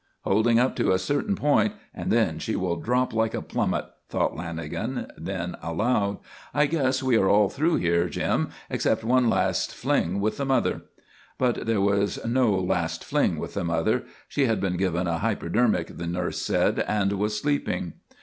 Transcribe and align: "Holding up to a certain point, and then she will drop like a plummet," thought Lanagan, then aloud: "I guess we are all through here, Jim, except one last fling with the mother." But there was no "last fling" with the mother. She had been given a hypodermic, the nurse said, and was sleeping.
"Holding 0.23 0.57
up 0.57 0.75
to 0.77 0.93
a 0.93 0.97
certain 0.97 1.35
point, 1.35 1.73
and 1.93 2.09
then 2.11 2.39
she 2.39 2.55
will 2.55 2.77
drop 2.77 3.13
like 3.13 3.35
a 3.35 3.41
plummet," 3.43 3.85
thought 4.09 4.35
Lanagan, 4.35 5.11
then 5.15 5.55
aloud: 5.61 6.17
"I 6.55 6.65
guess 6.65 7.03
we 7.03 7.17
are 7.17 7.29
all 7.29 7.49
through 7.49 7.75
here, 7.75 8.09
Jim, 8.09 8.49
except 8.67 9.03
one 9.03 9.29
last 9.29 9.75
fling 9.75 10.19
with 10.19 10.37
the 10.37 10.45
mother." 10.45 10.81
But 11.37 11.67
there 11.67 11.81
was 11.81 12.17
no 12.25 12.51
"last 12.55 13.03
fling" 13.05 13.37
with 13.37 13.53
the 13.53 13.63
mother. 13.63 14.01
She 14.27 14.47
had 14.47 14.59
been 14.59 14.75
given 14.77 15.05
a 15.05 15.19
hypodermic, 15.19 15.95
the 15.97 16.07
nurse 16.07 16.41
said, 16.41 16.79
and 16.87 17.11
was 17.13 17.39
sleeping. 17.39 17.93